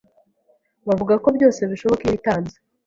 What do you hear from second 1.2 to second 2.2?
ko byose bishoboka iyo